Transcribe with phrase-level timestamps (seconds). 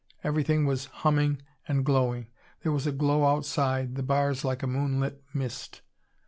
[0.23, 2.25] Everything was humming and glowing.
[2.63, 5.81] There was a glow outside the bars like a moonlit mist.